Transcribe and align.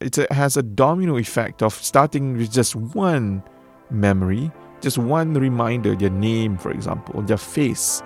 it 0.00 0.30
has 0.30 0.56
a 0.56 0.62
domino 0.62 1.16
effect 1.16 1.62
of 1.62 1.74
starting 1.74 2.36
with 2.36 2.52
just 2.52 2.76
one 2.76 3.42
memory, 3.90 4.50
just 4.80 4.98
one 4.98 5.32
reminder, 5.34 5.94
their 5.94 6.10
name, 6.10 6.58
for 6.58 6.70
example, 6.70 7.22
their 7.22 7.38
face, 7.38 8.02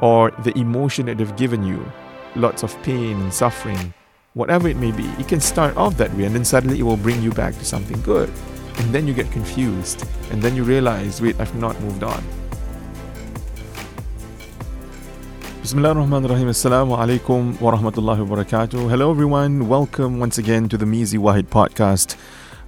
or 0.00 0.30
the 0.42 0.56
emotion 0.58 1.06
that 1.06 1.18
they've 1.18 1.36
given 1.36 1.64
you, 1.64 1.84
lots 2.34 2.62
of 2.62 2.80
pain 2.82 3.20
and 3.20 3.32
suffering, 3.32 3.92
whatever 4.34 4.68
it 4.68 4.76
may 4.76 4.92
be. 4.92 5.04
It 5.18 5.28
can 5.28 5.40
start 5.40 5.76
off 5.76 5.96
that 5.98 6.14
way 6.14 6.24
and 6.24 6.34
then 6.34 6.44
suddenly 6.44 6.78
it 6.78 6.84
will 6.84 6.96
bring 6.96 7.22
you 7.22 7.32
back 7.32 7.54
to 7.54 7.64
something 7.64 8.00
good. 8.02 8.30
And 8.78 8.94
then 8.94 9.08
you 9.08 9.12
get 9.12 9.28
confused, 9.32 10.06
and 10.30 10.40
then 10.40 10.54
you 10.54 10.62
realize, 10.62 11.20
wait, 11.20 11.40
I've 11.40 11.54
not 11.56 11.78
moved 11.80 12.04
on. 12.04 12.22
Bismillah 15.68 15.90
ar-Rahman 15.90 16.24
ar-Rahim. 16.24 16.48
Assalamu 16.48 16.96
alaikum 16.96 17.60
wa 17.60 17.72
rahmatullahi 17.76 18.26
wa 18.26 18.36
barakatuh. 18.36 18.88
Hello 18.88 19.10
everyone. 19.10 19.68
Welcome 19.68 20.18
once 20.18 20.38
again 20.38 20.66
to 20.70 20.78
the 20.78 20.86
Mizi 20.86 21.18
Wahid 21.18 21.48
podcast. 21.48 22.16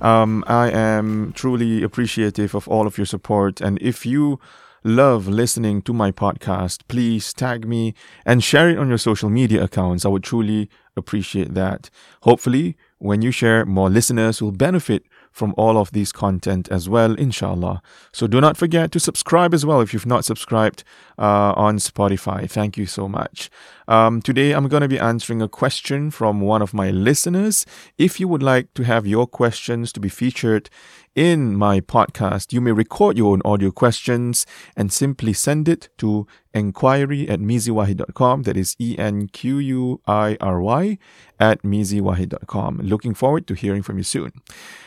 Um, 0.02 0.44
I 0.46 0.70
am 0.70 1.32
truly 1.32 1.82
appreciative 1.82 2.54
of 2.54 2.68
all 2.68 2.86
of 2.86 2.98
your 2.98 3.06
support. 3.06 3.62
And 3.62 3.78
if 3.80 4.04
you 4.04 4.38
love 4.84 5.28
listening 5.28 5.80
to 5.80 5.94
my 5.94 6.12
podcast, 6.12 6.82
please 6.88 7.32
tag 7.32 7.66
me 7.66 7.94
and 8.26 8.44
share 8.44 8.68
it 8.68 8.78
on 8.78 8.90
your 8.90 8.98
social 8.98 9.30
media 9.30 9.64
accounts. 9.64 10.04
I 10.04 10.08
would 10.08 10.22
truly 10.22 10.68
appreciate 10.94 11.54
that. 11.54 11.88
Hopefully, 12.24 12.76
when 12.98 13.22
you 13.22 13.30
share, 13.30 13.64
more 13.64 13.88
listeners 13.88 14.42
will 14.42 14.52
benefit 14.52 15.04
from 15.30 15.54
all 15.56 15.78
of 15.78 15.92
these 15.92 16.12
content 16.12 16.68
as 16.70 16.88
well, 16.88 17.14
inshallah. 17.14 17.82
So 18.12 18.26
do 18.26 18.40
not 18.40 18.56
forget 18.56 18.92
to 18.92 19.00
subscribe 19.00 19.54
as 19.54 19.64
well 19.64 19.80
if 19.80 19.92
you've 19.92 20.06
not 20.06 20.24
subscribed 20.24 20.84
uh, 21.18 21.52
on 21.56 21.78
Spotify. 21.78 22.48
Thank 22.50 22.76
you 22.76 22.86
so 22.86 23.08
much. 23.08 23.50
Um, 23.88 24.22
today 24.22 24.52
I'm 24.52 24.68
going 24.68 24.82
to 24.82 24.88
be 24.88 24.98
answering 24.98 25.42
a 25.42 25.48
question 25.48 26.10
from 26.10 26.40
one 26.40 26.62
of 26.62 26.74
my 26.74 26.90
listeners. 26.90 27.66
If 27.98 28.20
you 28.20 28.28
would 28.28 28.42
like 28.42 28.72
to 28.74 28.84
have 28.84 29.06
your 29.06 29.26
questions 29.26 29.92
to 29.92 30.00
be 30.00 30.08
featured 30.08 30.70
in 31.14 31.56
my 31.56 31.80
podcast, 31.80 32.52
you 32.52 32.60
may 32.60 32.72
record 32.72 33.18
your 33.18 33.32
own 33.32 33.42
audio 33.44 33.70
questions 33.70 34.46
and 34.76 34.92
simply 34.92 35.32
send 35.32 35.68
it 35.68 35.88
to 35.98 36.26
enquiry 36.54 37.28
at 37.28 37.40
miziwahid.com. 37.40 38.44
That 38.44 38.56
is 38.56 38.76
E 38.78 38.96
N 38.98 39.26
Q 39.28 39.58
U 39.58 40.00
I 40.06 40.36
R 40.40 40.60
Y 40.60 40.98
at 41.38 41.62
miziwahid.com. 41.62 42.78
Looking 42.82 43.14
forward 43.14 43.46
to 43.48 43.54
hearing 43.54 43.82
from 43.82 43.98
you 43.98 44.04
soon. 44.04 44.32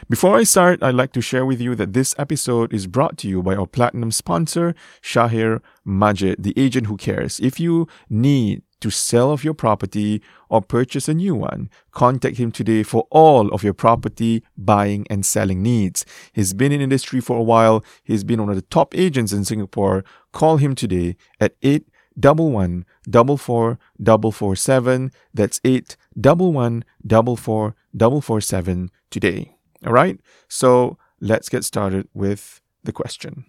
Before 0.10 0.36
I 0.36 0.44
start, 0.44 0.82
I'd 0.82 0.96
like 0.96 1.12
to 1.14 1.22
share 1.22 1.46
with 1.46 1.60
you 1.60 1.76
that 1.76 1.94
this 1.94 2.16
episode 2.18 2.74
is 2.74 2.88
brought 2.88 3.18
to 3.20 3.28
you 3.28 3.44
by 3.44 3.56
our 3.56 3.68
platinum 3.68 4.12
sponsor, 4.12 4.76
Shahir 5.02 5.62
Majid, 5.84 6.44
the 6.44 6.54
agent 6.58 6.88
who 6.88 6.98
cares. 6.98 7.40
If 7.40 7.60
you 7.60 7.88
need 8.10 8.62
to 8.84 8.90
sell 8.90 9.32
off 9.32 9.46
your 9.46 9.54
property 9.54 10.22
or 10.50 10.62
purchase 10.62 11.08
a 11.08 11.14
new 11.14 11.34
one, 11.34 11.70
contact 11.92 12.38
him 12.38 12.52
today 12.52 12.84
for 12.84 13.08
all 13.10 13.48
of 13.54 13.64
your 13.64 13.74
property 13.74 14.44
buying 14.58 15.08
and 15.10 15.26
selling 15.26 15.64
needs. 15.64 16.06
He's 16.34 16.54
been 16.54 16.74
in 16.74 16.82
industry 16.82 17.22
for 17.22 17.38
a 17.38 17.44
while. 17.44 17.84
He's 18.04 18.26
been 18.26 18.42
one 18.42 18.50
of 18.50 18.58
the 18.58 18.62
top 18.64 18.94
agents 18.96 19.32
in 19.32 19.46
Singapore. 19.46 20.04
Call 20.34 20.58
him 20.58 20.76
today 20.76 21.16
at 21.40 21.56
8 21.64 21.88
double 22.20 22.52
one 22.52 22.86
double 23.10 23.38
four 23.38 23.80
double 24.02 24.32
four 24.32 24.56
seven. 24.56 25.12
That's 25.34 25.60
eight 25.64 25.98
double 26.20 26.54
one 26.54 26.84
double 27.08 27.36
four 27.36 27.76
double 27.98 28.22
four 28.22 28.40
seven 28.40 28.92
today. 29.10 29.56
All 29.84 29.94
right. 29.94 30.20
So 30.48 31.00
let's 31.20 31.50
get 31.50 31.64
started 31.64 32.08
with 32.14 32.62
the 32.84 32.92
question. 32.92 33.46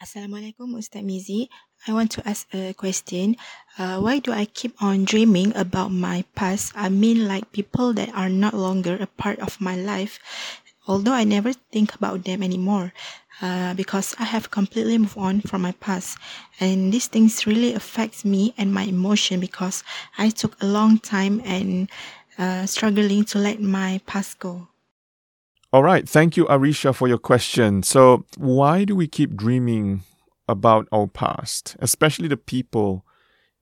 Assalamualaikum 0.00 0.80
Ustaz 0.80 1.04
Mizi. 1.04 1.52
I 1.84 1.92
want 1.92 2.08
to 2.16 2.24
ask 2.24 2.48
a 2.56 2.72
question. 2.72 3.36
Uh, 3.76 4.00
why 4.00 4.16
do 4.16 4.32
I 4.32 4.48
keep 4.48 4.72
on 4.80 5.04
dreaming 5.04 5.52
about 5.52 5.92
my 5.92 6.24
past? 6.32 6.72
I 6.72 6.88
mean, 6.88 7.28
like 7.28 7.52
people 7.52 7.92
that 8.00 8.08
are 8.16 8.32
not 8.32 8.56
longer 8.56 8.96
a 8.96 9.04
part 9.04 9.36
of 9.44 9.60
my 9.60 9.76
life, 9.76 10.16
although 10.88 11.12
I 11.12 11.28
never 11.28 11.52
think 11.52 11.92
about 11.92 12.24
them 12.24 12.40
anymore. 12.40 12.96
Uh, 13.44 13.76
because 13.76 14.16
I 14.16 14.24
have 14.24 14.48
completely 14.48 14.96
moved 14.96 15.20
on 15.20 15.44
from 15.44 15.68
my 15.68 15.76
past, 15.84 16.16
and 16.64 16.88
these 16.96 17.08
things 17.12 17.44
really 17.44 17.76
affects 17.76 18.24
me 18.24 18.56
and 18.56 18.72
my 18.72 18.88
emotion 18.88 19.36
because 19.36 19.84
I 20.16 20.32
took 20.32 20.56
a 20.64 20.68
long 20.68 20.96
time 20.96 21.44
and 21.44 21.92
uh, 22.40 22.64
struggling 22.64 23.28
to 23.36 23.38
let 23.38 23.60
my 23.60 24.00
past 24.08 24.40
go. 24.40 24.69
All 25.72 25.84
right. 25.84 26.08
Thank 26.08 26.36
you, 26.36 26.46
Arisha, 26.46 26.92
for 26.92 27.06
your 27.06 27.18
question. 27.18 27.84
So, 27.84 28.24
why 28.36 28.84
do 28.84 28.96
we 28.96 29.06
keep 29.06 29.36
dreaming 29.36 30.02
about 30.48 30.88
our 30.90 31.06
past, 31.06 31.76
especially 31.78 32.26
the 32.26 32.36
people 32.36 33.06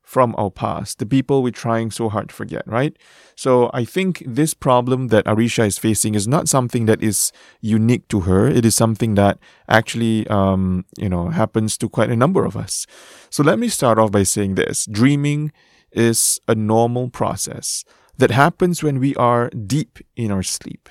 from 0.03 0.35
our 0.39 0.51
past, 0.51 1.01
the 1.01 1.05
people 1.05 1.43
we're 1.43 1.51
trying 1.51 1.91
so 1.91 2.09
hard 2.09 2.31
to 2.31 2.35
forget, 2.35 2.67
right? 2.67 2.97
So, 3.37 3.71
I 3.75 3.85
think 3.85 4.23
this 4.27 4.55
problem 4.55 5.09
that 5.09 5.27
Arisha 5.27 5.67
is 5.67 5.77
facing 5.77 6.15
is 6.15 6.27
not 6.27 6.49
something 6.49 6.87
that 6.87 7.03
is 7.03 7.31
unique 7.61 8.09
to 8.09 8.21
her. 8.21 8.49
It 8.49 8.65
is 8.65 8.75
something 8.75 9.15
that 9.17 9.39
actually, 9.69 10.27
um, 10.29 10.87
you 10.97 11.11
know, 11.11 11.29
happens 11.29 11.77
to 11.77 11.91
quite 11.91 12.09
a 12.11 12.17
number 12.17 12.47
of 12.47 12.57
us. 12.57 12.87
So, 13.29 13.43
let 13.43 13.59
me 13.59 13.69
start 13.69 13.99
off 13.99 14.13
by 14.13 14.23
saying 14.23 14.55
this 14.55 14.87
dreaming 14.87 15.53
is 15.93 16.41
a 16.49 16.55
normal 16.55 17.11
process 17.11 17.85
that 18.17 18.31
happens 18.31 18.83
when 18.83 18.99
we 18.99 19.15
are 19.17 19.51
deep 19.51 19.99
in 20.17 20.31
our 20.31 20.43
sleep 20.43 20.89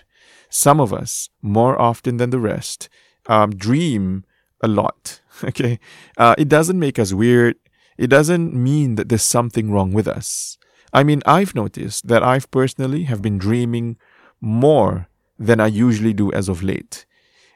some 0.49 0.79
of 0.79 0.93
us, 0.93 1.29
more 1.41 1.79
often 1.79 2.17
than 2.17 2.29
the 2.29 2.39
rest, 2.39 2.89
um, 3.27 3.51
dream 3.55 4.25
a 4.61 4.67
lot. 4.67 5.21
Okay. 5.43 5.77
Uh, 6.17 6.33
it 6.35 6.49
doesn't 6.49 6.79
make 6.79 6.97
us 6.97 7.13
weird. 7.13 7.57
It 7.95 8.07
doesn't 8.07 8.55
mean 8.55 8.95
that 8.95 9.07
there's 9.07 9.21
something 9.21 9.69
wrong 9.69 9.93
with 9.93 10.07
us. 10.07 10.57
I 10.91 11.03
mean, 11.03 11.21
I've 11.27 11.53
noticed 11.53 12.07
that 12.07 12.23
I've 12.23 12.49
personally 12.49 13.03
have 13.03 13.21
been 13.21 13.37
dreaming 13.37 13.97
more 14.41 15.09
than 15.37 15.59
I 15.59 15.67
usually 15.67 16.13
do 16.13 16.31
as 16.31 16.49
of 16.49 16.63
late. 16.63 17.05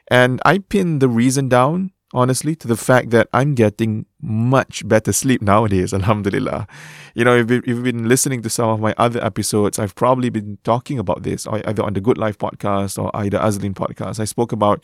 And 0.06 0.40
I 0.44 0.58
pin 0.58 1.00
the 1.00 1.08
reason 1.08 1.48
down 1.48 1.90
honestly, 2.12 2.54
to 2.56 2.68
the 2.68 2.76
fact 2.76 3.10
that 3.10 3.28
I'm 3.32 3.54
getting 3.54 4.06
much 4.20 4.86
better 4.86 5.12
sleep 5.12 5.42
nowadays, 5.42 5.92
alhamdulillah. 6.00 6.66
You 7.14 7.24
know, 7.24 7.36
if 7.36 7.50
you've 7.66 7.82
been 7.82 8.08
listening 8.08 8.42
to 8.42 8.50
some 8.50 8.68
of 8.68 8.80
my 8.80 8.94
other 8.96 9.24
episodes, 9.24 9.78
I've 9.78 9.94
probably 9.94 10.30
been 10.30 10.58
talking 10.64 10.98
about 10.98 11.22
this, 11.22 11.46
either 11.46 11.82
on 11.82 11.94
the 11.94 12.00
Good 12.00 12.18
Life 12.18 12.38
podcast 12.38 13.02
or 13.02 13.14
Aida 13.16 13.38
Azlin 13.38 13.74
podcast. 13.74 14.20
I 14.20 14.24
spoke 14.24 14.52
about 14.52 14.82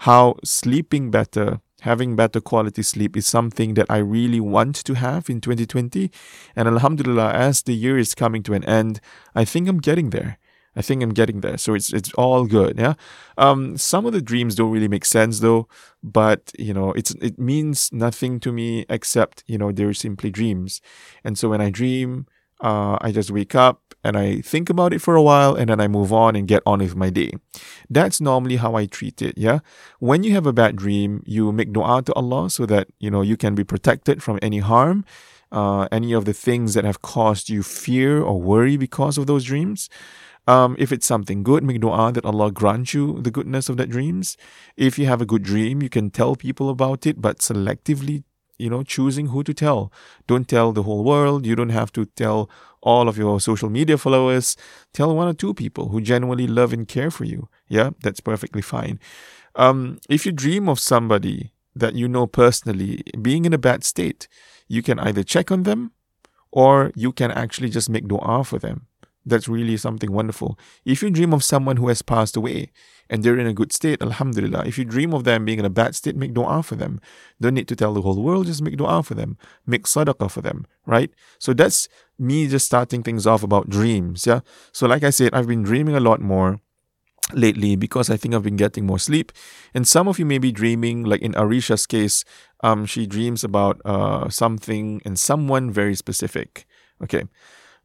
how 0.00 0.36
sleeping 0.44 1.10
better, 1.10 1.60
having 1.80 2.16
better 2.16 2.40
quality 2.40 2.82
sleep 2.82 3.16
is 3.16 3.26
something 3.26 3.74
that 3.74 3.86
I 3.90 3.98
really 3.98 4.40
want 4.40 4.76
to 4.84 4.94
have 4.94 5.28
in 5.28 5.40
2020. 5.40 6.10
And 6.54 6.68
alhamdulillah, 6.68 7.32
as 7.32 7.62
the 7.62 7.74
year 7.74 7.98
is 7.98 8.14
coming 8.14 8.42
to 8.44 8.54
an 8.54 8.64
end, 8.64 9.00
I 9.34 9.44
think 9.44 9.68
I'm 9.68 9.78
getting 9.78 10.10
there. 10.10 10.38
I 10.76 10.82
think 10.82 11.02
I'm 11.02 11.14
getting 11.14 11.40
there. 11.40 11.56
So 11.58 11.74
it's 11.74 11.92
it's 11.92 12.12
all 12.14 12.44
good. 12.46 12.78
Yeah. 12.78 12.94
Um, 13.38 13.76
some 13.78 14.06
of 14.06 14.12
the 14.12 14.20
dreams 14.22 14.54
don't 14.54 14.70
really 14.70 14.88
make 14.88 15.04
sense 15.04 15.40
though, 15.40 15.68
but 16.02 16.52
you 16.58 16.74
know, 16.74 16.92
it's 16.92 17.12
it 17.22 17.38
means 17.38 17.90
nothing 17.92 18.40
to 18.40 18.52
me 18.52 18.84
except 18.88 19.42
you 19.46 19.58
know 19.58 19.72
they're 19.72 19.94
simply 19.94 20.30
dreams. 20.30 20.80
And 21.24 21.38
so 21.38 21.48
when 21.48 21.60
I 21.60 21.70
dream, 21.70 22.26
uh, 22.60 22.98
I 23.00 23.12
just 23.12 23.30
wake 23.30 23.54
up 23.54 23.94
and 24.04 24.16
I 24.16 24.40
think 24.40 24.70
about 24.70 24.92
it 24.92 25.00
for 25.00 25.16
a 25.16 25.22
while 25.22 25.54
and 25.54 25.68
then 25.68 25.80
I 25.80 25.88
move 25.88 26.12
on 26.12 26.36
and 26.36 26.46
get 26.46 26.62
on 26.64 26.78
with 26.78 26.94
my 26.94 27.10
day. 27.10 27.32
That's 27.90 28.20
normally 28.20 28.56
how 28.56 28.74
I 28.76 28.86
treat 28.86 29.20
it. 29.20 29.36
Yeah. 29.36 29.60
When 29.98 30.22
you 30.22 30.32
have 30.34 30.46
a 30.46 30.52
bad 30.52 30.76
dream, 30.76 31.22
you 31.26 31.52
make 31.52 31.72
dua 31.72 32.02
to 32.02 32.14
Allah 32.14 32.50
so 32.50 32.66
that 32.66 32.88
you 32.98 33.10
know 33.10 33.22
you 33.22 33.36
can 33.36 33.54
be 33.54 33.64
protected 33.64 34.22
from 34.22 34.38
any 34.42 34.58
harm. 34.58 35.04
Uh, 35.52 35.86
any 35.92 36.12
of 36.12 36.24
the 36.24 36.34
things 36.34 36.74
that 36.74 36.84
have 36.84 37.02
caused 37.02 37.48
you 37.48 37.62
fear 37.62 38.20
or 38.20 38.42
worry 38.42 38.76
because 38.76 39.16
of 39.16 39.28
those 39.28 39.44
dreams. 39.44 39.88
Um, 40.46 40.76
if 40.78 40.92
it's 40.92 41.06
something 41.06 41.42
good, 41.42 41.64
make 41.64 41.80
dua 41.80 42.12
that 42.12 42.24
Allah 42.24 42.52
grant 42.52 42.94
you 42.94 43.20
the 43.20 43.32
goodness 43.32 43.68
of 43.68 43.76
that 43.78 43.90
dreams. 43.90 44.36
If 44.76 44.98
you 44.98 45.06
have 45.06 45.20
a 45.20 45.26
good 45.26 45.42
dream, 45.42 45.82
you 45.82 45.88
can 45.88 46.10
tell 46.10 46.36
people 46.36 46.70
about 46.70 47.06
it, 47.06 47.20
but 47.20 47.38
selectively, 47.38 48.22
you 48.56 48.70
know, 48.70 48.84
choosing 48.84 49.26
who 49.28 49.42
to 49.42 49.52
tell. 49.52 49.92
Don't 50.26 50.48
tell 50.48 50.72
the 50.72 50.84
whole 50.84 51.02
world. 51.02 51.44
You 51.44 51.56
don't 51.56 51.70
have 51.70 51.92
to 51.92 52.04
tell 52.04 52.48
all 52.80 53.08
of 53.08 53.18
your 53.18 53.40
social 53.40 53.68
media 53.68 53.98
followers. 53.98 54.56
Tell 54.92 55.14
one 55.14 55.26
or 55.26 55.34
two 55.34 55.52
people 55.52 55.88
who 55.88 56.00
genuinely 56.00 56.46
love 56.46 56.72
and 56.72 56.86
care 56.86 57.10
for 57.10 57.24
you. 57.24 57.48
Yeah, 57.68 57.90
that's 58.00 58.20
perfectly 58.20 58.62
fine. 58.62 59.00
Um, 59.56 59.98
if 60.08 60.24
you 60.26 60.32
dream 60.32 60.68
of 60.68 60.78
somebody 60.78 61.52
that 61.74 61.94
you 61.94 62.06
know 62.06 62.26
personally 62.26 63.02
being 63.20 63.44
in 63.44 63.52
a 63.52 63.58
bad 63.58 63.82
state, 63.82 64.28
you 64.68 64.82
can 64.82 65.00
either 65.00 65.24
check 65.24 65.50
on 65.50 65.64
them 65.64 65.90
or 66.52 66.92
you 66.94 67.12
can 67.12 67.30
actually 67.32 67.68
just 67.68 67.90
make 67.90 68.06
dua 68.06 68.44
for 68.44 68.58
them 68.58 68.86
that's 69.26 69.48
really 69.48 69.76
something 69.76 70.12
wonderful. 70.12 70.58
If 70.84 71.02
you 71.02 71.10
dream 71.10 71.34
of 71.34 71.42
someone 71.42 71.76
who 71.76 71.88
has 71.88 72.00
passed 72.00 72.36
away 72.36 72.70
and 73.10 73.22
they're 73.22 73.38
in 73.38 73.46
a 73.46 73.52
good 73.52 73.72
state, 73.72 74.00
Alhamdulillah. 74.00 74.64
If 74.66 74.78
you 74.78 74.84
dream 74.84 75.12
of 75.12 75.24
them 75.24 75.44
being 75.44 75.58
in 75.58 75.64
a 75.64 75.70
bad 75.70 75.94
state, 75.96 76.16
make 76.16 76.32
dua 76.32 76.62
for 76.62 76.76
them. 76.76 77.00
Don't 77.40 77.54
need 77.54 77.68
to 77.68 77.76
tell 77.76 77.92
the 77.92 78.02
whole 78.02 78.22
world, 78.22 78.46
just 78.46 78.62
make 78.62 78.76
dua 78.76 79.02
for 79.02 79.14
them. 79.14 79.36
Make 79.66 79.84
sadaqah 79.84 80.30
for 80.30 80.40
them, 80.40 80.66
right? 80.86 81.10
So 81.38 81.52
that's 81.52 81.88
me 82.18 82.46
just 82.46 82.66
starting 82.66 83.02
things 83.02 83.26
off 83.26 83.42
about 83.42 83.68
dreams, 83.68 84.26
yeah? 84.26 84.40
So 84.72 84.86
like 84.86 85.02
I 85.02 85.10
said, 85.10 85.34
I've 85.34 85.48
been 85.48 85.62
dreaming 85.62 85.96
a 85.96 86.00
lot 86.00 86.20
more 86.20 86.60
lately 87.32 87.74
because 87.74 88.08
I 88.08 88.16
think 88.16 88.34
I've 88.34 88.44
been 88.44 88.56
getting 88.56 88.86
more 88.86 89.00
sleep. 89.00 89.32
And 89.74 89.86
some 89.88 90.06
of 90.06 90.18
you 90.20 90.24
may 90.24 90.38
be 90.38 90.52
dreaming, 90.52 91.02
like 91.04 91.20
in 91.20 91.34
Arisha's 91.34 91.86
case, 91.86 92.24
um, 92.62 92.86
she 92.86 93.06
dreams 93.06 93.42
about 93.42 93.80
uh, 93.84 94.28
something 94.28 95.02
and 95.04 95.18
someone 95.18 95.72
very 95.72 95.96
specific. 95.96 96.66
Okay. 97.02 97.24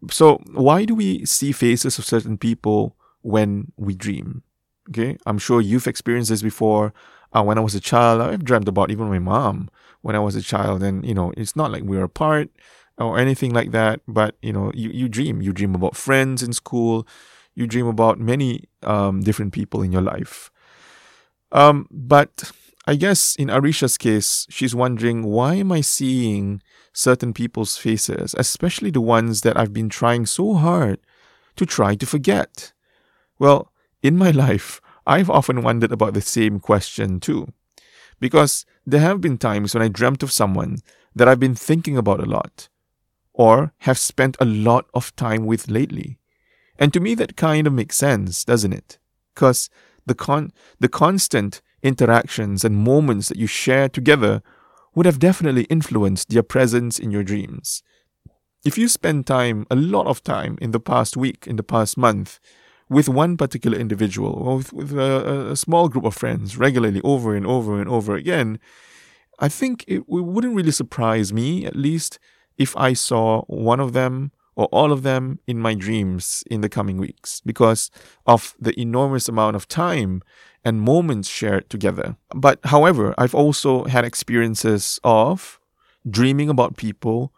So, 0.09 0.42
why 0.51 0.86
do 0.86 0.95
we 0.95 1.25
see 1.25 1.51
faces 1.51 2.00
of 2.00 2.06
certain 2.06 2.38
people 2.38 2.95
when 3.21 3.71
we 3.77 3.94
dream? 3.94 4.44
Okay, 4.89 5.18
I'm 5.25 5.38
sure 5.38 5.62
you've 5.62 5.88
experienced 5.88 6.30
this 6.30 6.42
before. 6.42 6.94
Uh, 7.33 7.44
when 7.44 7.57
I 7.57 7.62
was 7.62 7.75
a 7.75 7.80
child, 7.80 8.19
I've 8.21 8.44
dreamt 8.44 8.68
about 8.68 8.92
even 8.92 9.07
my 9.07 9.19
mom 9.19 9.69
when 10.01 10.15
I 10.15 10.19
was 10.19 10.36
a 10.36 10.42
child, 10.42 10.81
and 10.83 11.06
you 11.06 11.13
know, 11.13 11.31
it's 11.38 11.56
not 11.56 11.71
like 11.71 11.83
we 11.83 11.98
are 11.98 12.03
apart 12.03 12.50
or 12.98 13.18
anything 13.19 13.53
like 13.53 13.71
that. 13.71 14.01
But 14.07 14.36
you 14.42 14.51
know, 14.51 14.71
you, 14.74 14.89
you 14.89 15.07
dream. 15.07 15.42
You 15.42 15.53
dream 15.53 15.75
about 15.75 15.95
friends 15.95 16.42
in 16.42 16.51
school. 16.54 17.07
You 17.54 17.68
dream 17.68 17.86
about 17.88 18.19
many 18.19 18.65
um, 18.83 19.21
different 19.21 19.54
people 19.54 19.81
in 19.83 19.92
your 19.92 20.01
life. 20.01 20.50
Um, 21.51 21.88
but 21.92 22.51
I 22.88 22.95
guess 22.95 23.36
in 23.36 23.50
Arisha's 23.50 23.98
case, 23.98 24.48
she's 24.50 24.74
wondering 24.74 25.24
why 25.24 25.56
am 25.56 25.72
I 25.72 25.81
seeing 25.81 26.62
certain 26.94 27.33
people's 27.33 27.78
faces, 27.78 28.36
especially 28.38 28.89
the 28.89 29.01
ones 29.01 29.42
that 29.42 29.57
I've 29.57 29.74
been 29.74 29.89
trying 29.89 30.25
so 30.25 30.56
hard 30.56 31.00
to 31.57 31.66
try 31.66 31.95
to 31.95 32.06
forget? 32.06 32.74
Well, 33.38 33.72
in 34.01 34.18
my 34.18 34.31
life, 34.45 34.81
I've 35.06 35.30
often 35.30 35.62
wondered 35.62 35.92
about 35.92 36.13
the 36.13 36.22
same 36.22 36.60
question 36.60 37.19
too. 37.19 37.54
Because 38.19 38.66
there 38.86 39.01
have 39.01 39.22
been 39.22 39.38
times 39.38 39.74
when 39.74 39.83
I 39.83 39.88
dreamt 39.88 40.24
of 40.24 40.31
someone 40.31 40.78
that 41.16 41.28
I've 41.28 41.39
been 41.39 41.56
thinking 41.56 41.98
about 41.98 42.19
a 42.19 42.25
lot, 42.25 42.69
or 43.33 43.74
have 43.80 43.98
spent 43.98 44.38
a 44.39 44.45
lot 44.45 44.86
of 44.94 45.16
time 45.16 45.45
with 45.45 45.69
lately. 45.69 46.19
And 46.78 46.94
to 46.94 47.00
me, 47.00 47.16
that 47.16 47.36
kind 47.36 47.68
of 47.68 47.74
makes 47.74 47.98
sense, 47.98 48.44
doesn't 48.44 48.74
it? 48.74 49.00
Because 49.33 49.69
the, 50.06 50.16
con- 50.16 50.51
the 50.80 50.89
constant 50.89 51.62
interactions 51.83 52.63
and 52.63 52.75
moments 52.78 53.30
that 53.30 53.38
you 53.38 53.48
share 53.48 53.89
together 53.89 54.42
would 54.95 55.06
have 55.06 55.19
definitely 55.19 55.63
influenced 55.63 56.30
their 56.30 56.44
presence 56.44 57.00
in 57.00 57.12
your 57.12 57.24
dreams. 57.24 57.81
If 58.63 58.78
you 58.78 58.88
spend 58.88 59.25
time, 59.25 59.66
a 59.72 59.75
lot 59.75 60.07
of 60.07 60.24
time 60.24 60.57
in 60.62 60.72
the 60.72 60.80
past 60.80 61.18
week, 61.18 61.48
in 61.48 61.56
the 61.56 61.63
past 61.63 61.98
month, 61.98 62.39
with 62.89 63.07
one 63.07 63.38
particular 63.38 63.78
individual 63.78 64.33
or 64.33 64.57
with, 64.57 64.74
with 64.74 64.94
a, 64.94 65.51
a, 65.51 65.56
small 65.56 65.88
group 65.88 66.04
of 66.04 66.13
friends 66.13 66.57
regularly 66.57 67.00
over 67.06 67.33
and 67.36 67.48
over 67.48 67.80
and 67.80 67.89
over 67.89 68.16
again, 68.16 68.60
I 69.39 69.48
think 69.48 69.86
it, 69.88 70.00
it 70.00 70.06
wouldn't 70.07 70.56
really 70.56 70.72
surprise 70.72 71.31
me, 71.31 71.66
at 71.66 71.75
least, 71.75 72.19
if 72.57 72.75
I 72.75 72.94
saw 72.94 73.44
one 73.48 73.80
of 73.80 73.94
them 73.94 74.31
or 74.56 74.66
all 74.68 74.92
of 74.92 75.04
them 75.04 75.39
in 75.48 75.57
my 75.57 75.74
dreams 75.74 76.44
in 76.51 76.62
the 76.62 76.69
coming 76.69 76.98
weeks 76.98 77.42
because 77.45 77.89
of 78.28 78.56
the 78.60 78.80
enormous 78.80 79.30
amount 79.30 79.56
of 79.56 79.68
time 79.68 80.22
and 80.63 80.81
moments 80.81 81.29
shared 81.29 81.69
together. 81.69 82.17
But 82.35 82.59
however, 82.65 83.15
I've 83.17 83.35
also 83.35 83.85
had 83.85 84.05
experiences 84.05 84.99
of 85.03 85.59
dreaming 86.09 86.49
about 86.49 86.77
people 86.77 87.33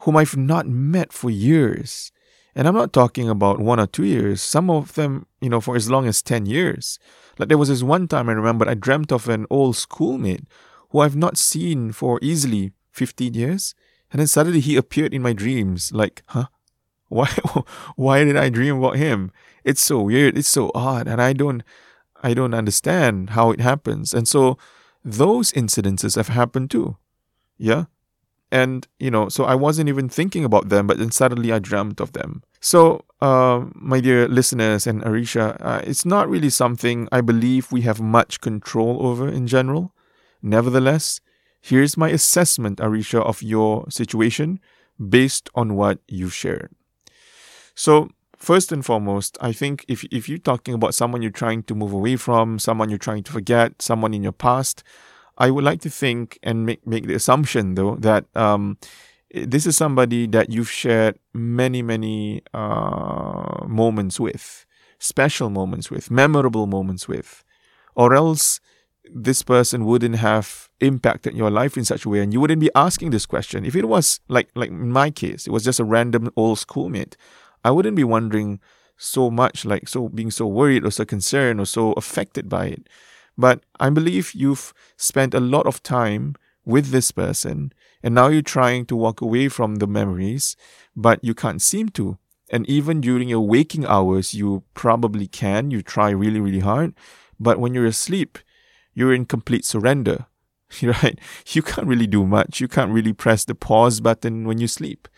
whom 0.00 0.16
I've 0.16 0.36
not 0.36 0.66
met 0.66 1.12
for 1.12 1.30
years. 1.30 2.12
And 2.54 2.68
I'm 2.68 2.74
not 2.74 2.92
talking 2.92 3.28
about 3.28 3.58
one 3.58 3.80
or 3.80 3.86
two 3.86 4.04
years, 4.04 4.40
some 4.40 4.70
of 4.70 4.94
them, 4.94 5.26
you 5.40 5.48
know, 5.48 5.60
for 5.60 5.74
as 5.74 5.90
long 5.90 6.06
as 6.06 6.22
10 6.22 6.46
years. 6.46 6.98
Like 7.38 7.48
there 7.48 7.58
was 7.58 7.68
this 7.68 7.82
one 7.82 8.06
time 8.06 8.28
I 8.28 8.32
remember 8.32 8.68
I 8.68 8.74
dreamt 8.74 9.10
of 9.10 9.28
an 9.28 9.46
old 9.50 9.76
schoolmate 9.76 10.44
who 10.90 11.00
I've 11.00 11.16
not 11.16 11.36
seen 11.36 11.90
for 11.90 12.20
easily 12.22 12.72
15 12.92 13.34
years. 13.34 13.74
And 14.12 14.20
then 14.20 14.28
suddenly 14.28 14.60
he 14.60 14.76
appeared 14.76 15.12
in 15.12 15.22
my 15.22 15.32
dreams. 15.32 15.90
Like, 15.92 16.22
huh? 16.26 16.46
Why 17.08 17.26
why 17.96 18.24
did 18.24 18.36
I 18.36 18.48
dream 18.48 18.78
about 18.78 18.96
him? 18.96 19.30
It's 19.62 19.82
so 19.82 20.00
weird, 20.00 20.38
it's 20.38 20.48
so 20.48 20.72
odd, 20.74 21.06
and 21.06 21.20
I 21.20 21.32
don't 21.32 21.62
I 22.24 22.34
don't 22.34 22.54
understand 22.54 23.30
how 23.30 23.50
it 23.52 23.60
happens. 23.60 24.14
And 24.14 24.26
so 24.26 24.58
those 25.04 25.52
incidences 25.52 26.16
have 26.16 26.28
happened 26.28 26.70
too. 26.70 26.96
Yeah. 27.58 27.84
And, 28.50 28.86
you 28.98 29.10
know, 29.10 29.28
so 29.28 29.44
I 29.44 29.54
wasn't 29.54 29.88
even 29.88 30.08
thinking 30.08 30.44
about 30.44 30.68
them, 30.68 30.86
but 30.86 30.98
then 30.98 31.10
suddenly 31.10 31.52
I 31.52 31.58
dreamt 31.58 32.00
of 32.00 32.12
them. 32.12 32.42
So, 32.60 33.04
uh, 33.20 33.64
my 33.74 34.00
dear 34.00 34.28
listeners 34.28 34.86
and 34.86 35.02
Arisha, 35.02 35.56
uh, 35.60 35.80
it's 35.84 36.04
not 36.04 36.28
really 36.28 36.50
something 36.50 37.08
I 37.10 37.20
believe 37.20 37.72
we 37.72 37.82
have 37.82 38.00
much 38.00 38.40
control 38.40 39.04
over 39.06 39.28
in 39.28 39.46
general. 39.46 39.92
Nevertheless, 40.40 41.20
here's 41.60 41.96
my 41.96 42.10
assessment, 42.10 42.80
Arisha, 42.80 43.20
of 43.20 43.42
your 43.42 43.90
situation 43.90 44.60
based 45.08 45.50
on 45.54 45.74
what 45.74 45.98
you've 46.06 46.34
shared. 46.34 46.70
So, 47.74 48.08
first 48.44 48.70
and 48.70 48.84
foremost, 48.84 49.36
I 49.40 49.52
think 49.52 49.84
if 49.88 50.04
if 50.04 50.28
you're 50.28 50.38
talking 50.38 50.74
about 50.74 50.94
someone 50.94 51.22
you're 51.22 51.30
trying 51.30 51.62
to 51.64 51.74
move 51.74 51.92
away 51.92 52.16
from, 52.16 52.58
someone 52.58 52.90
you're 52.90 52.98
trying 52.98 53.24
to 53.24 53.32
forget, 53.32 53.82
someone 53.82 54.14
in 54.14 54.22
your 54.22 54.32
past, 54.32 54.84
I 55.38 55.50
would 55.50 55.64
like 55.64 55.80
to 55.82 55.90
think 55.90 56.38
and 56.42 56.66
make 56.66 56.86
make 56.86 57.06
the 57.06 57.14
assumption 57.14 57.74
though 57.74 57.96
that 57.96 58.24
um, 58.36 58.78
this 59.34 59.66
is 59.66 59.76
somebody 59.76 60.26
that 60.28 60.50
you've 60.50 60.70
shared 60.70 61.18
many 61.32 61.82
many 61.82 62.42
uh, 62.52 63.64
moments 63.66 64.20
with, 64.20 64.66
special 64.98 65.50
moments 65.50 65.90
with, 65.90 66.10
memorable 66.10 66.66
moments 66.66 67.08
with, 67.08 67.42
or 67.94 68.14
else 68.14 68.60
this 69.12 69.42
person 69.42 69.84
wouldn't 69.84 70.16
have 70.16 70.70
impacted 70.80 71.34
your 71.34 71.50
life 71.50 71.76
in 71.76 71.84
such 71.84 72.06
a 72.06 72.08
way 72.08 72.20
and 72.20 72.32
you 72.32 72.40
wouldn't 72.40 72.60
be 72.60 72.70
asking 72.74 73.10
this 73.10 73.26
question. 73.26 73.64
If 73.64 73.74
it 73.74 73.86
was 73.86 74.20
like 74.28 74.48
like 74.54 74.70
in 74.70 74.92
my 74.92 75.10
case 75.10 75.46
it 75.46 75.50
was 75.50 75.64
just 75.64 75.80
a 75.80 75.84
random 75.84 76.30
old 76.36 76.58
schoolmate 76.58 77.16
I 77.64 77.70
wouldn't 77.70 77.96
be 77.96 78.04
wondering 78.04 78.60
so 78.96 79.30
much, 79.30 79.64
like 79.64 79.88
so 79.88 80.08
being 80.08 80.30
so 80.30 80.46
worried 80.46 80.84
or 80.84 80.90
so 80.90 81.04
concerned 81.04 81.60
or 81.60 81.66
so 81.66 81.92
affected 81.92 82.48
by 82.48 82.66
it. 82.66 82.88
But 83.36 83.64
I 83.80 83.90
believe 83.90 84.32
you've 84.34 84.72
spent 84.96 85.34
a 85.34 85.40
lot 85.40 85.66
of 85.66 85.82
time 85.82 86.36
with 86.64 86.90
this 86.90 87.10
person 87.10 87.72
and 88.04 88.14
now 88.14 88.28
you're 88.28 88.42
trying 88.42 88.84
to 88.86 88.96
walk 88.96 89.22
away 89.22 89.48
from 89.48 89.76
the 89.76 89.86
memories, 89.86 90.56
but 90.94 91.24
you 91.24 91.34
can't 91.34 91.62
seem 91.62 91.88
to. 91.90 92.18
And 92.50 92.68
even 92.68 93.00
during 93.00 93.30
your 93.30 93.40
waking 93.40 93.86
hours, 93.86 94.34
you 94.34 94.62
probably 94.74 95.26
can. 95.26 95.70
You 95.70 95.80
try 95.80 96.10
really, 96.10 96.38
really 96.38 96.60
hard. 96.60 96.94
But 97.40 97.58
when 97.58 97.72
you're 97.72 97.86
asleep, 97.86 98.38
you're 98.92 99.14
in 99.14 99.24
complete 99.24 99.64
surrender, 99.64 100.26
right? 100.82 101.18
You 101.48 101.62
can't 101.62 101.86
really 101.86 102.06
do 102.06 102.26
much. 102.26 102.60
You 102.60 102.68
can't 102.68 102.92
really 102.92 103.14
press 103.14 103.46
the 103.46 103.54
pause 103.54 104.00
button 104.00 104.46
when 104.46 104.58
you 104.58 104.68
sleep. 104.68 105.08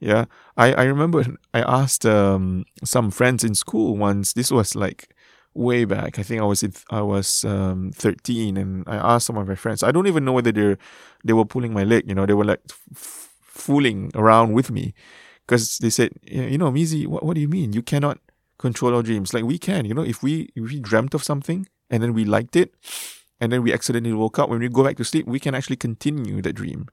Yeah, 0.00 0.24
I, 0.56 0.72
I 0.72 0.84
remember 0.84 1.24
I 1.54 1.60
asked 1.62 2.06
um, 2.06 2.64
some 2.84 3.10
friends 3.10 3.44
in 3.44 3.54
school 3.54 3.96
once. 3.96 4.32
This 4.32 4.50
was 4.50 4.74
like 4.74 5.14
way 5.54 5.84
back. 5.84 6.18
I 6.18 6.22
think 6.22 6.40
I 6.40 6.44
was 6.44 6.62
in, 6.62 6.72
I 6.90 7.02
was 7.02 7.44
um, 7.44 7.92
13, 7.94 8.56
and 8.56 8.84
I 8.88 8.96
asked 8.96 9.26
some 9.26 9.36
of 9.36 9.46
my 9.48 9.54
friends. 9.54 9.82
I 9.82 9.92
don't 9.92 10.06
even 10.06 10.24
know 10.24 10.32
whether 10.32 10.52
they 10.52 10.76
they 11.24 11.32
were 11.34 11.44
pulling 11.44 11.72
my 11.72 11.84
leg. 11.84 12.08
You 12.08 12.14
know, 12.14 12.26
they 12.26 12.34
were 12.34 12.44
like 12.46 12.60
f- 12.92 13.30
fooling 13.42 14.10
around 14.14 14.52
with 14.52 14.70
me 14.70 14.94
because 15.46 15.78
they 15.78 15.90
said, 15.90 16.12
you 16.24 16.58
know, 16.58 16.70
Mizi, 16.72 17.06
what, 17.06 17.24
what 17.24 17.34
do 17.34 17.40
you 17.40 17.48
mean? 17.48 17.72
You 17.72 17.82
cannot 17.82 18.18
control 18.58 18.94
our 18.94 19.02
dreams. 19.02 19.34
Like 19.34 19.44
we 19.44 19.58
can. 19.58 19.84
You 19.84 19.94
know, 19.94 20.02
if 20.04 20.22
we 20.22 20.48
if 20.56 20.70
we 20.70 20.80
dreamt 20.80 21.14
of 21.14 21.24
something 21.24 21.66
and 21.90 22.02
then 22.02 22.14
we 22.14 22.24
liked 22.24 22.56
it, 22.56 22.74
and 23.40 23.52
then 23.52 23.62
we 23.62 23.72
accidentally 23.72 24.14
woke 24.14 24.38
up, 24.38 24.48
when 24.50 24.60
we 24.60 24.68
go 24.68 24.84
back 24.84 24.96
to 24.98 25.04
sleep, 25.04 25.26
we 25.26 25.40
can 25.40 25.54
actually 25.54 25.76
continue 25.76 26.42
that 26.42 26.54
dream. 26.54 26.88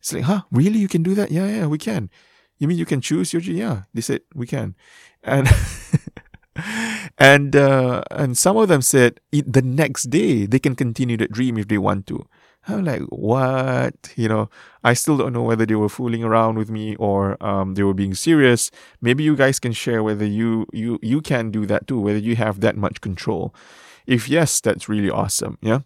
It's 0.00 0.12
like, 0.12 0.24
huh? 0.24 0.42
Really? 0.52 0.78
You 0.78 0.88
can 0.88 1.02
do 1.02 1.14
that? 1.14 1.30
Yeah, 1.32 1.46
yeah, 1.46 1.66
we 1.66 1.78
can. 1.78 2.10
You 2.58 2.68
mean 2.68 2.78
you 2.78 2.86
can 2.86 3.00
choose 3.00 3.32
your 3.32 3.42
gene? 3.42 3.56
Yeah, 3.56 3.82
they 3.92 4.00
said 4.00 4.22
we 4.34 4.46
can, 4.46 4.74
and 5.22 5.48
and 7.18 7.56
uh, 7.56 8.02
and 8.10 8.36
some 8.38 8.56
of 8.56 8.68
them 8.68 8.82
said 8.82 9.20
the 9.32 9.62
next 9.62 10.04
day 10.04 10.46
they 10.46 10.58
can 10.58 10.74
continue 10.76 11.16
that 11.18 11.32
dream 11.32 11.58
if 11.58 11.68
they 11.68 11.78
want 11.78 12.06
to. 12.08 12.26
I'm 12.66 12.84
like, 12.84 13.02
what? 13.10 14.12
You 14.16 14.28
know, 14.28 14.48
I 14.82 14.94
still 14.94 15.18
don't 15.18 15.34
know 15.34 15.42
whether 15.42 15.66
they 15.66 15.74
were 15.74 15.90
fooling 15.90 16.24
around 16.24 16.56
with 16.56 16.70
me 16.70 16.96
or 16.96 17.36
um, 17.44 17.74
they 17.74 17.82
were 17.82 17.92
being 17.92 18.14
serious. 18.14 18.70
Maybe 19.02 19.22
you 19.22 19.36
guys 19.36 19.58
can 19.60 19.72
share 19.72 20.02
whether 20.02 20.24
you 20.24 20.66
you 20.72 20.98
you 21.02 21.20
can 21.20 21.50
do 21.50 21.66
that 21.66 21.86
too, 21.86 22.00
whether 22.00 22.18
you 22.18 22.36
have 22.36 22.60
that 22.60 22.76
much 22.76 23.00
control. 23.00 23.54
If 24.06 24.28
yes, 24.28 24.60
that's 24.60 24.88
really 24.88 25.10
awesome. 25.10 25.58
Yeah. 25.60 25.80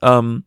Um. 0.00 0.44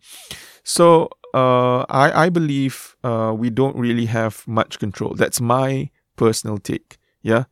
So 0.64 1.10
uh, 1.36 1.86
I, 1.90 2.26
I 2.26 2.30
believe 2.30 2.96
uh, 3.04 3.34
we 3.38 3.50
don't 3.50 3.76
really 3.76 4.06
have 4.06 4.48
much 4.48 4.80
control. 4.80 5.14
That's 5.14 5.42
my 5.42 5.92
personal 6.16 6.58
take. 6.58 6.98
Yeah. 7.22 7.44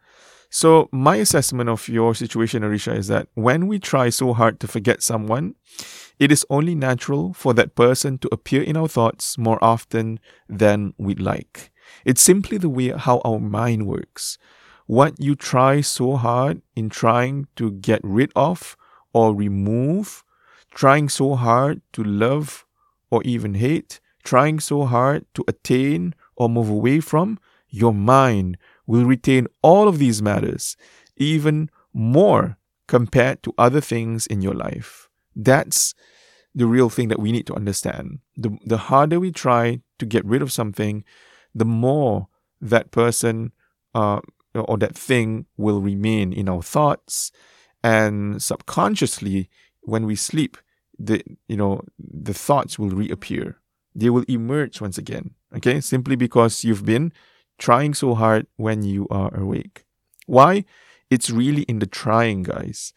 So, 0.49 0.87
my 0.91 1.15
assessment 1.15 1.67
of 1.67 1.89
your 1.89 2.13
situation, 2.13 2.63
Arisha, 2.63 2.93
is 2.95 3.07
that 3.07 3.27
when 3.33 3.65
we 3.67 3.79
try 3.79 4.09
so 4.09 4.33
hard 4.33 4.59
to 4.59 4.67
forget 4.67 5.01
someone, 5.01 5.55
it 6.19 6.31
is 6.31 6.45
only 6.49 6.75
natural 6.75 7.33
for 7.33 7.53
that 7.55 7.75
person 7.75 8.19
to 8.19 8.29
appear 8.31 8.61
in 8.61 8.77
our 8.77 8.87
thoughts 8.87 9.37
more 9.37 9.61
often 9.63 10.19
than 10.47 10.93
we'd 10.99 11.19
like. 11.19 11.71
It's 12.05 12.21
simply 12.21 12.59
the 12.59 12.69
way 12.69 12.89
how 12.89 13.19
our 13.25 13.39
mind 13.39 13.87
works. 13.87 14.37
What 14.85 15.19
you 15.19 15.35
try 15.35 15.81
so 15.81 16.17
hard 16.17 16.61
in 16.75 16.89
trying 16.89 17.47
to 17.55 17.71
get 17.71 17.99
rid 18.03 18.31
of 18.35 18.77
or 19.11 19.33
remove, 19.35 20.22
trying 20.73 21.09
so 21.09 21.35
hard 21.35 21.81
to 21.93 22.03
love 22.03 22.65
or 23.09 23.21
even 23.23 23.55
hate, 23.55 23.99
trying 24.23 24.59
so 24.59 24.85
hard 24.85 25.25
to 25.33 25.43
attain 25.47 26.15
or 26.35 26.49
move 26.49 26.69
away 26.69 26.99
from, 26.99 27.39
your 27.69 27.93
mind 27.93 28.57
will 28.85 29.05
retain 29.05 29.47
all 29.61 29.87
of 29.87 29.99
these 29.99 30.21
matters, 30.21 30.75
even 31.17 31.69
more 31.93 32.57
compared 32.87 33.41
to 33.43 33.53
other 33.57 33.81
things 33.81 34.27
in 34.27 34.41
your 34.41 34.53
life. 34.53 35.09
That's 35.35 35.93
the 36.55 36.67
real 36.67 36.89
thing 36.89 37.07
that 37.09 37.19
we 37.19 37.31
need 37.31 37.47
to 37.47 37.55
understand. 37.55 38.19
The, 38.35 38.57
the 38.65 38.77
harder 38.77 39.19
we 39.19 39.31
try 39.31 39.81
to 39.99 40.05
get 40.05 40.25
rid 40.25 40.41
of 40.41 40.51
something, 40.51 41.03
the 41.55 41.65
more 41.65 42.27
that 42.61 42.91
person 42.91 43.51
uh, 43.95 44.21
or 44.53 44.77
that 44.77 44.95
thing 44.95 45.45
will 45.57 45.81
remain 45.81 46.31
in 46.33 46.47
our 46.47 46.61
thoughts 46.61 47.31
and 47.83 48.41
subconsciously 48.41 49.49
when 49.81 50.05
we 50.05 50.15
sleep 50.15 50.57
the 50.97 51.23
you 51.47 51.57
know 51.57 51.81
the 51.97 52.33
thoughts 52.33 52.77
will 52.77 52.89
reappear. 52.89 53.57
They 53.95 54.09
will 54.09 54.25
emerge 54.27 54.81
once 54.81 54.97
again 54.97 55.35
okay? 55.55 55.79
Simply 55.81 56.15
because 56.15 56.63
you've 56.63 56.85
been 56.85 57.13
trying 57.57 57.93
so 57.93 58.15
hard 58.15 58.47
when 58.55 58.83
you 58.83 59.07
are 59.09 59.33
awake. 59.35 59.85
Why? 60.25 60.65
It's 61.09 61.29
really 61.29 61.63
in 61.63 61.79
the 61.79 61.85
trying 61.85 62.43
guys. 62.43 62.93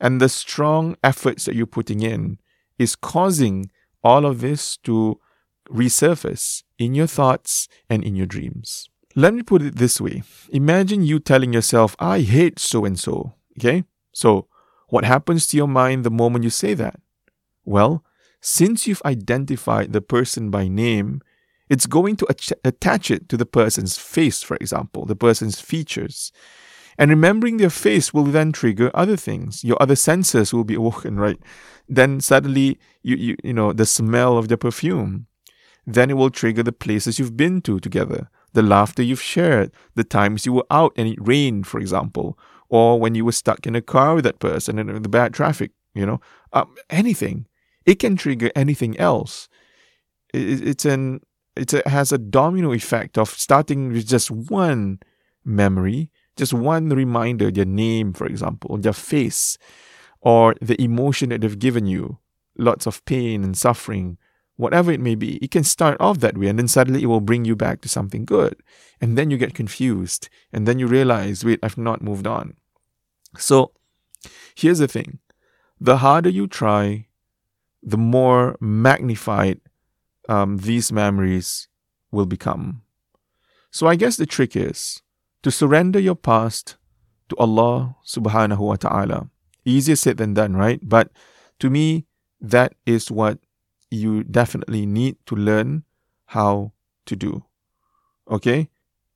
And 0.00 0.20
the 0.20 0.28
strong 0.28 0.96
efforts 1.04 1.44
that 1.44 1.54
you're 1.54 1.66
putting 1.66 2.00
in 2.00 2.38
is 2.78 2.96
causing 2.96 3.70
all 4.02 4.26
of 4.26 4.40
this 4.40 4.76
to 4.78 5.20
resurface 5.68 6.64
in 6.78 6.94
your 6.94 7.06
thoughts 7.06 7.68
and 7.88 8.02
in 8.02 8.16
your 8.16 8.26
dreams. 8.26 8.88
Let 9.14 9.34
me 9.34 9.42
put 9.42 9.62
it 9.62 9.76
this 9.76 10.00
way. 10.00 10.22
Imagine 10.50 11.02
you 11.02 11.18
telling 11.18 11.52
yourself 11.52 11.94
i 11.98 12.20
hate 12.20 12.58
so 12.58 12.84
and 12.84 12.98
so 12.98 13.34
okay? 13.58 13.84
So 14.12 14.46
what 14.88 15.04
happens 15.04 15.46
to 15.48 15.56
your 15.56 15.68
mind 15.68 16.04
the 16.04 16.10
moment 16.10 16.44
you 16.44 16.50
say 16.50 16.74
that 16.74 16.98
well, 17.64 18.04
since 18.40 18.86
you've 18.86 19.02
identified 19.04 19.92
the 19.92 20.00
person 20.00 20.50
by 20.50 20.68
name, 20.68 21.20
it's 21.68 21.86
going 21.86 22.16
to 22.16 22.26
ach- 22.28 22.52
attach 22.64 23.10
it 23.10 23.28
to 23.28 23.36
the 23.36 23.46
person's 23.46 23.96
face, 23.96 24.42
for 24.42 24.56
example, 24.56 25.06
the 25.06 25.16
person's 25.16 25.60
features. 25.60 26.32
And 26.98 27.10
remembering 27.10 27.56
their 27.56 27.70
face 27.70 28.12
will 28.12 28.24
then 28.24 28.52
trigger 28.52 28.90
other 28.92 29.16
things. 29.16 29.64
Your 29.64 29.76
other 29.80 29.96
senses 29.96 30.52
will 30.52 30.64
be 30.64 30.74
awoken, 30.74 31.18
right? 31.18 31.38
Then 31.88 32.20
suddenly, 32.20 32.78
you, 33.02 33.16
you, 33.16 33.36
you 33.42 33.54
know, 33.54 33.72
the 33.72 33.86
smell 33.86 34.36
of 34.36 34.48
the 34.48 34.58
perfume. 34.58 35.26
Then 35.86 36.10
it 36.10 36.14
will 36.14 36.30
trigger 36.30 36.62
the 36.62 36.72
places 36.72 37.18
you've 37.18 37.36
been 37.36 37.62
to 37.62 37.78
together, 37.78 38.28
the 38.52 38.62
laughter 38.62 39.02
you've 39.02 39.22
shared, 39.22 39.72
the 39.94 40.04
times 40.04 40.44
you 40.44 40.52
were 40.52 40.66
out 40.70 40.92
and 40.96 41.08
it 41.08 41.18
rained, 41.20 41.66
for 41.66 41.80
example, 41.80 42.38
or 42.68 43.00
when 43.00 43.14
you 43.14 43.24
were 43.24 43.32
stuck 43.32 43.66
in 43.66 43.74
a 43.74 43.80
car 43.80 44.14
with 44.14 44.24
that 44.24 44.38
person 44.38 44.78
and 44.78 45.02
the 45.02 45.08
bad 45.08 45.32
traffic, 45.32 45.70
you 45.94 46.04
know, 46.04 46.20
um, 46.52 46.74
anything 46.90 47.46
it 47.90 47.98
can 47.98 48.14
trigger 48.14 48.52
anything 48.54 48.96
else. 49.00 49.48
It, 50.32 50.68
it's 50.68 50.84
an 50.84 51.20
it's 51.56 51.74
a, 51.74 51.82
has 51.88 52.12
a 52.12 52.18
domino 52.18 52.72
effect 52.72 53.18
of 53.18 53.28
starting 53.30 53.92
with 53.92 54.06
just 54.06 54.30
one 54.30 55.00
memory, 55.44 56.12
just 56.36 56.54
one 56.54 56.88
reminder, 56.88 57.50
their 57.50 57.64
name, 57.64 58.12
for 58.12 58.26
example, 58.26 58.78
their 58.78 58.92
face, 58.92 59.58
or 60.20 60.54
the 60.62 60.80
emotion 60.80 61.30
that 61.30 61.40
they've 61.40 61.58
given 61.58 61.86
you, 61.86 62.18
lots 62.56 62.86
of 62.86 63.04
pain 63.06 63.42
and 63.42 63.58
suffering, 63.58 64.18
whatever 64.56 64.92
it 64.92 65.00
may 65.00 65.16
be. 65.16 65.38
It 65.38 65.50
can 65.50 65.64
start 65.64 65.96
off 65.98 66.20
that 66.20 66.38
way, 66.38 66.46
and 66.46 66.60
then 66.60 66.68
suddenly 66.68 67.02
it 67.02 67.06
will 67.06 67.20
bring 67.20 67.44
you 67.44 67.56
back 67.56 67.80
to 67.80 67.88
something 67.88 68.24
good. 68.24 68.54
And 69.00 69.18
then 69.18 69.32
you 69.32 69.36
get 69.36 69.54
confused, 69.54 70.28
and 70.52 70.68
then 70.68 70.78
you 70.78 70.86
realize, 70.86 71.44
wait, 71.44 71.58
I've 71.64 71.76
not 71.76 72.02
moved 72.02 72.28
on. 72.28 72.54
So 73.36 73.72
here's 74.54 74.78
the 74.78 74.86
thing 74.86 75.18
the 75.80 75.96
harder 75.96 76.30
you 76.30 76.46
try, 76.46 77.08
the 77.82 77.98
more 77.98 78.56
magnified 78.60 79.60
um, 80.28 80.58
these 80.58 80.92
memories 80.92 81.68
will 82.10 82.26
become. 82.26 82.82
So 83.70 83.86
I 83.86 83.96
guess 83.96 84.16
the 84.16 84.26
trick 84.26 84.56
is 84.56 85.02
to 85.42 85.50
surrender 85.50 85.98
your 85.98 86.16
past 86.16 86.76
to 87.28 87.36
Allah 87.36 87.96
subhanahu 88.04 88.58
wa 88.58 88.76
ta'ala. 88.76 89.30
Easier 89.64 89.96
said 89.96 90.16
than 90.16 90.34
done, 90.34 90.56
right? 90.56 90.80
But 90.82 91.10
to 91.60 91.70
me, 91.70 92.06
that 92.40 92.74
is 92.84 93.10
what 93.10 93.38
you 93.90 94.24
definitely 94.24 94.86
need 94.86 95.16
to 95.26 95.36
learn 95.36 95.84
how 96.26 96.72
to 97.06 97.16
do. 97.16 97.44
Okay? 98.30 98.68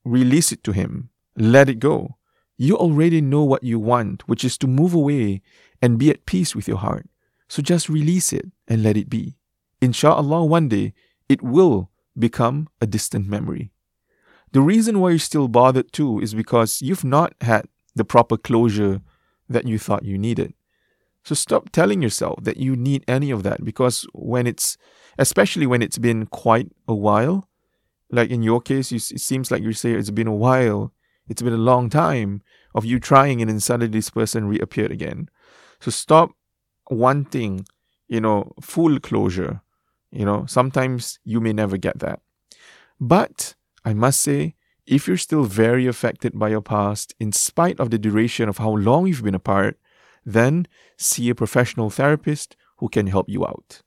Release 0.05 0.53
it 0.53 0.63
to 0.65 0.73
Him. 0.73 1.11
Let 1.37 1.69
it 1.69 1.79
go. 1.79 2.17
You 2.57 2.77
already 2.77 3.21
know 3.21 3.43
what 3.43 3.65
you 3.65 3.79
want, 3.79 4.29
which 4.29 4.45
is 4.45 4.57
to 4.59 4.67
move 4.67 4.95
away 4.95 5.43
and 5.83 5.99
be 5.99 6.11
at 6.11 6.27
peace 6.27 6.55
with 6.55 6.69
your 6.69 6.79
heart. 6.79 7.09
So 7.49 7.63
just 7.63 7.89
release 7.89 8.33
it 8.33 8.47
and 8.69 8.83
let 8.83 8.97
it 8.97 9.09
be. 9.09 9.37
Insha'Allah, 9.81 10.49
one 10.49 10.69
day 10.69 10.95
it 11.29 11.43
will 11.43 11.91
become 12.19 12.69
a 12.81 12.87
distant 12.87 13.27
memory. 13.29 13.71
The 14.53 14.61
reason 14.61 15.01
why 15.01 15.11
you're 15.11 15.19
still 15.19 15.49
bothered 15.49 15.93
too 15.93 16.21
is 16.21 16.35
because 16.35 16.81
you've 16.81 17.05
not 17.05 17.35
had 17.41 17.67
the 17.95 18.05
proper 18.05 18.37
closure 18.37 19.01
that 19.49 19.67
you 19.67 19.79
thought 19.79 20.05
you 20.05 20.17
needed. 20.17 20.55
So 21.25 21.35
stop 21.35 21.71
telling 21.71 22.03
yourself 22.03 22.45
that 22.45 22.59
you 22.59 22.77
need 22.77 23.05
any 23.09 23.31
of 23.31 23.43
that 23.43 23.65
because 23.65 24.07
when 24.13 24.47
it's, 24.47 24.77
especially 25.19 25.67
when 25.67 25.83
it's 25.83 25.99
been 25.99 26.27
quite 26.27 26.71
a 26.87 26.95
while, 26.95 27.49
like 28.11 28.31
in 28.31 28.43
your 28.43 28.61
case, 28.61 28.93
you, 28.93 28.97
it 28.97 29.21
seems 29.21 29.51
like 29.51 29.63
you 29.63 29.73
say 29.73 29.93
it's 29.93 30.11
been 30.11 30.27
a 30.27 30.35
while, 30.35 30.93
it's 31.27 31.43
been 31.43 31.53
a 31.53 31.57
long 31.57 31.89
time 31.89 32.43
of 32.75 32.85
you 32.85 33.01
trying 33.01 33.41
and 33.41 33.51
then 33.51 33.61
suddenly 33.61 33.89
this 33.89 34.11
person 34.11 34.47
reappeared 34.47 34.93
again. 34.93 35.29
So 35.81 35.91
stop 35.91 36.33
wanting, 36.95 37.67
you 38.09 38.21
know, 38.21 38.53
full 38.61 38.99
closure. 39.01 39.61
You 40.11 40.25
know, 40.25 40.47
sometimes 40.47 41.19
you 41.25 41.41
may 41.41 41.53
never 41.53 41.77
get 41.77 41.99
that. 41.99 42.21
But 43.01 43.55
I 43.85 43.95
must 43.95 44.21
say, 44.21 44.55
if 44.87 45.09
you're 45.09 45.17
still 45.17 45.45
very 45.45 45.87
affected 45.87 46.39
by 46.39 46.51
your 46.51 46.61
past, 46.61 47.15
in 47.19 47.33
spite 47.33 47.81
of 47.81 47.91
the 47.91 47.99
duration 47.99 48.49
of 48.49 48.59
how 48.59 48.71
long 48.71 49.07
you've 49.07 49.25
been 49.25 49.35
apart, 49.35 49.79
then 50.25 50.67
see 50.97 51.29
a 51.29 51.35
professional 51.35 51.91
therapist 51.91 52.57
who 52.79 52.89
can 52.89 53.07
help 53.07 53.29
you 53.29 53.47
out. 53.47 53.83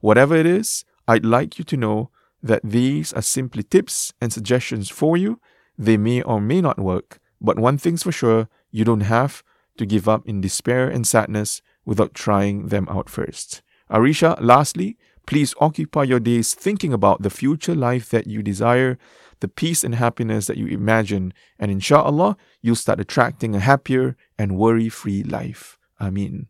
Whatever 0.00 0.36
it 0.36 0.46
is, 0.46 0.84
I'd 1.06 1.24
like 1.24 1.58
you 1.58 1.64
to 1.64 1.76
know 1.76 2.10
that 2.42 2.62
these 2.64 3.12
are 3.12 3.22
simply 3.22 3.62
tips 3.62 4.12
and 4.20 4.32
suggestions 4.32 4.90
for 4.90 5.16
you. 5.16 5.40
They 5.78 5.96
may 5.96 6.22
or 6.22 6.40
may 6.40 6.60
not 6.60 6.78
work, 6.78 7.18
but 7.40 7.58
one 7.58 7.78
thing's 7.78 8.02
for 8.02 8.12
sure 8.12 8.48
you 8.70 8.84
don't 8.84 9.02
have 9.02 9.42
to 9.78 9.86
give 9.86 10.08
up 10.08 10.28
in 10.28 10.40
despair 10.40 10.88
and 10.88 11.06
sadness 11.06 11.62
without 11.84 12.14
trying 12.14 12.68
them 12.68 12.88
out 12.88 13.08
first. 13.08 13.62
Arisha, 13.90 14.36
lastly, 14.40 14.96
please 15.26 15.54
occupy 15.60 16.04
your 16.04 16.20
days 16.20 16.54
thinking 16.54 16.92
about 16.92 17.22
the 17.22 17.30
future 17.30 17.74
life 17.74 18.08
that 18.10 18.26
you 18.26 18.42
desire, 18.42 18.98
the 19.40 19.48
peace 19.48 19.84
and 19.84 19.94
happiness 19.96 20.46
that 20.46 20.56
you 20.56 20.66
imagine, 20.66 21.32
and 21.58 21.70
inshallah, 21.70 22.36
you'll 22.60 22.76
start 22.76 23.00
attracting 23.00 23.54
a 23.54 23.60
happier 23.60 24.16
and 24.38 24.56
worry 24.56 24.88
free 24.88 25.22
life. 25.22 25.78
Amin. 26.00 26.46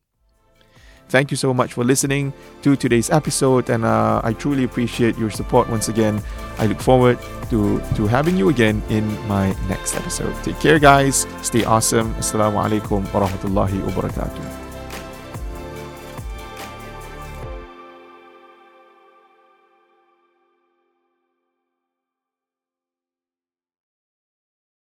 Thank 1.08 1.30
you 1.30 1.36
so 1.36 1.52
much 1.52 1.74
for 1.74 1.84
listening 1.84 2.32
to 2.62 2.74
today's 2.74 3.10
episode, 3.10 3.68
and 3.68 3.84
uh, 3.84 4.22
I 4.24 4.32
truly 4.32 4.64
appreciate 4.64 5.18
your 5.18 5.28
support 5.28 5.68
once 5.68 5.88
again. 5.88 6.22
I 6.58 6.64
look 6.64 6.80
forward 6.80 7.18
to, 7.50 7.80
to 7.96 8.06
having 8.06 8.38
you 8.38 8.48
again 8.48 8.82
in 8.88 9.04
my 9.28 9.52
next 9.68 9.94
episode. 9.94 10.34
Take 10.42 10.58
care, 10.58 10.78
guys. 10.78 11.26
Stay 11.42 11.64
awesome. 11.64 12.14
Assalamu 12.14 12.56
alaikum 12.64 13.04
wa. 13.12 14.62